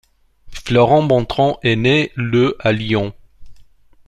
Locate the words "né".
1.75-2.11